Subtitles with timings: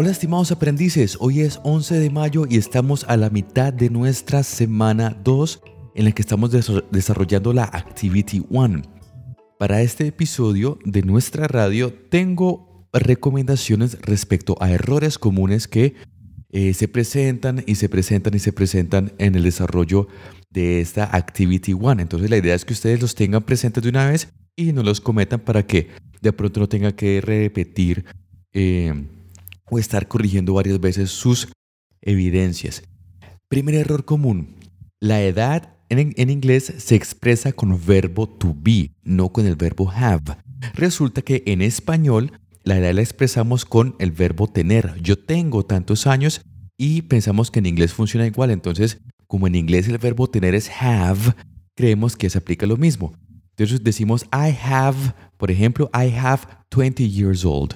[0.00, 4.44] Hola estimados aprendices, hoy es 11 de mayo y estamos a la mitad de nuestra
[4.44, 5.60] semana 2
[5.96, 6.52] en la que estamos
[6.92, 8.82] desarrollando la Activity 1.
[9.58, 15.96] Para este episodio de nuestra radio tengo recomendaciones respecto a errores comunes que
[16.50, 20.06] eh, se presentan y se presentan y se presentan en el desarrollo
[20.48, 22.00] de esta Activity 1.
[22.00, 25.00] Entonces la idea es que ustedes los tengan presentes de una vez y no los
[25.00, 25.88] cometan para que
[26.22, 28.04] de pronto no tenga que repetir.
[28.52, 28.94] Eh,
[29.70, 31.48] o estar corrigiendo varias veces sus
[32.02, 32.82] evidencias.
[33.48, 34.56] Primer error común.
[35.00, 39.90] La edad en, en, inglés se expresa con verbo to be, no con el verbo
[39.90, 40.36] have.
[40.74, 42.32] Resulta que en español
[42.64, 45.00] la edad la expresamos con el verbo tener.
[45.00, 46.42] Yo tengo tantos años
[46.76, 48.50] y pensamos que en inglés funciona igual.
[48.50, 51.34] Entonces, como en inglés el verbo tener es have,
[51.74, 53.14] creemos que se aplica lo mismo.
[53.50, 57.74] Entonces decimos I have, por ejemplo, I have 20 years old.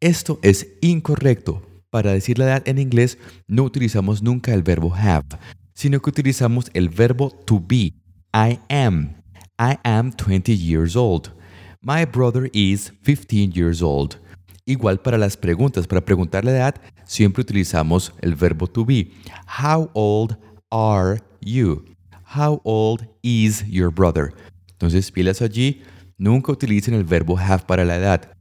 [0.00, 1.62] Esto es incorrecto.
[1.88, 3.16] Para decir la edad en inglés
[3.48, 5.24] no utilizamos nunca el verbo have,
[5.72, 7.94] sino que utilizamos el verbo to be.
[8.34, 9.22] I am.
[9.58, 11.32] I am 20 years old.
[11.80, 14.16] My brother is 15 years old.
[14.66, 16.74] Igual para las preguntas, para preguntar la edad,
[17.06, 19.12] siempre utilizamos el verbo to be.
[19.46, 20.36] How old
[20.70, 21.86] are you?
[22.36, 24.34] How old is your brother?
[24.72, 25.80] Entonces, pilas allí,
[26.18, 28.35] nunca utilicen el verbo have para la edad.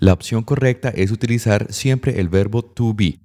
[0.00, 3.18] La opción correcta es utilizar siempre el verbo to be.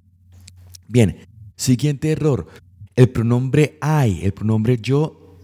[0.88, 1.18] Bien,
[1.54, 2.48] siguiente error.
[2.96, 5.38] El pronombre I, el pronombre yo,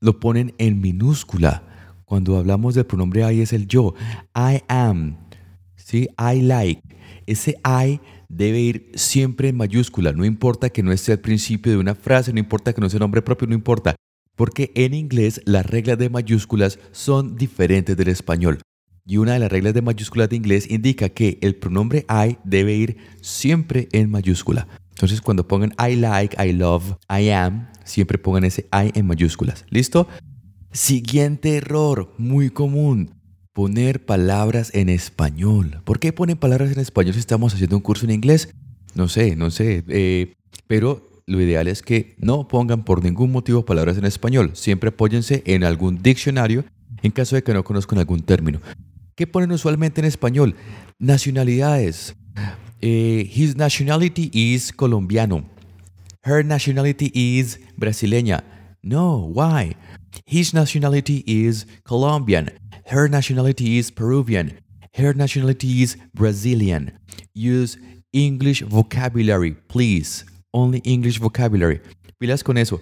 [0.00, 1.64] lo ponen en minúscula.
[2.04, 3.94] Cuando hablamos del pronombre I es el yo.
[4.36, 5.16] I am.
[5.74, 6.08] ¿sí?
[6.18, 6.82] I like.
[7.26, 10.12] Ese I debe ir siempre en mayúscula.
[10.12, 13.00] No importa que no esté al principio de una frase, no importa que no sea
[13.00, 13.96] nombre propio, no importa.
[14.36, 18.60] Porque en inglés las reglas de mayúsculas son diferentes del español.
[19.08, 22.74] Y una de las reglas de mayúsculas de inglés indica que el pronombre I debe
[22.74, 24.66] ir siempre en mayúscula.
[24.90, 29.64] Entonces cuando pongan I like, I love, I am, siempre pongan ese I en mayúsculas.
[29.70, 30.08] ¿Listo?
[30.72, 33.12] Siguiente error, muy común.
[33.52, 35.82] Poner palabras en español.
[35.84, 38.52] ¿Por qué ponen palabras en español si estamos haciendo un curso en inglés?
[38.94, 39.84] No sé, no sé.
[39.86, 40.34] Eh,
[40.66, 44.50] pero lo ideal es que no pongan por ningún motivo palabras en español.
[44.54, 46.64] Siempre apóyense en algún diccionario
[47.02, 48.60] en caso de que no conozcan algún término.
[49.16, 50.54] ¿Qué ponen usualmente en español?
[50.98, 52.14] Nacionalidades.
[52.82, 55.44] Eh, his nationality is colombiano.
[56.22, 58.44] Her nationality is brasileña.
[58.82, 59.74] No, why?
[60.26, 62.52] His nationality is Colombian.
[62.84, 64.60] Her nationality is Peruvian.
[64.92, 66.98] Her nationality is Brazilian.
[67.34, 67.78] Use
[68.12, 70.24] English vocabulary, please.
[70.52, 71.80] Only English vocabulary.
[72.18, 72.80] Pilas con eso.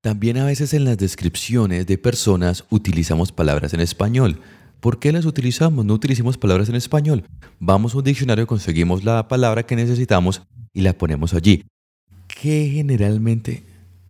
[0.00, 4.40] También a veces en las descripciones de personas utilizamos palabras en español.
[4.82, 5.84] ¿Por qué las utilizamos?
[5.84, 7.24] No utilicemos palabras en español.
[7.60, 11.62] Vamos a un diccionario, conseguimos la palabra que necesitamos y la ponemos allí.
[12.26, 13.62] ¿Qué generalmente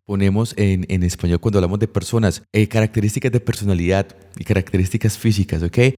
[0.07, 2.43] ponemos en, español cuando hablamos de personas?
[2.55, 5.95] Eh, características de personalidad y características físicas, ¿ok?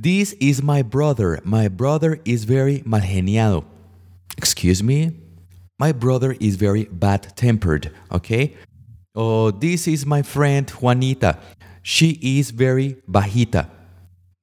[0.00, 1.42] This is my brother.
[1.44, 3.66] My brother is very malgeniado.
[4.38, 5.12] Excuse me?
[5.78, 8.56] My brother is very bad-tempered, ¿ok?
[9.14, 11.38] Oh, this is my friend Juanita.
[11.82, 13.75] She is very bajita.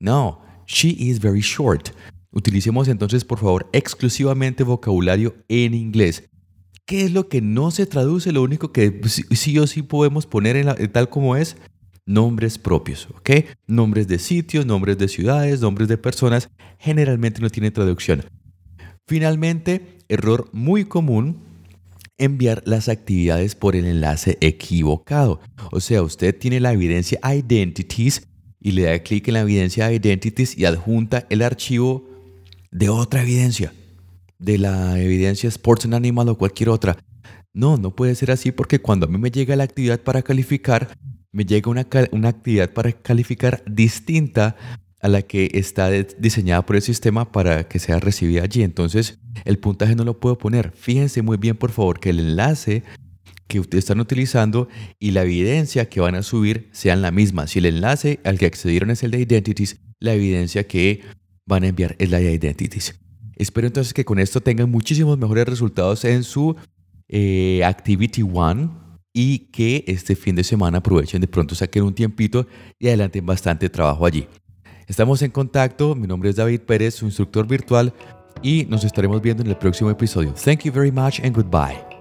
[0.03, 1.91] No, she is very short.
[2.29, 6.29] Utilicemos entonces, por favor, exclusivamente vocabulario en inglés.
[6.85, 8.33] ¿Qué es lo que no se traduce?
[8.33, 11.55] Lo único que sí o sí podemos poner en tal como es,
[12.05, 13.45] nombres propios, ¿ok?
[13.65, 16.49] Nombres de sitios, nombres de ciudades, nombres de personas,
[16.79, 18.25] generalmente no tiene traducción.
[19.07, 21.37] Finalmente, error muy común,
[22.17, 25.39] enviar las actividades por el enlace equivocado.
[25.71, 28.27] O sea, usted tiene la evidencia identities
[28.63, 32.09] y le da clic en la evidencia de Identities y adjunta el archivo
[32.71, 33.73] de otra evidencia,
[34.39, 36.97] de la evidencia Sports and Animal o cualquier otra.
[37.53, 40.97] No, no puede ser así porque cuando a mí me llega la actividad para calificar,
[41.33, 44.55] me llega una, una actividad para calificar distinta
[45.01, 48.63] a la que está diseñada por el sistema para que sea recibida allí.
[48.63, 50.71] Entonces, el puntaje no lo puedo poner.
[50.71, 52.83] Fíjense muy bien, por favor, que el enlace
[53.61, 54.67] que están utilizando
[54.99, 57.47] y la evidencia que van a subir sean la misma.
[57.47, 61.01] Si el enlace al que accedieron es el de Identities, la evidencia que
[61.45, 62.99] van a enviar es la de Identities.
[63.35, 66.55] Espero entonces que con esto tengan muchísimos mejores resultados en su
[67.09, 68.69] eh, Activity One
[69.13, 72.47] y que este fin de semana aprovechen de pronto saquen un tiempito
[72.79, 74.27] y adelanten bastante trabajo allí.
[74.87, 77.93] Estamos en contacto, mi nombre es David Pérez, su instructor virtual
[78.41, 80.33] y nos estaremos viendo en el próximo episodio.
[80.33, 81.92] Thank you very much and goodbye.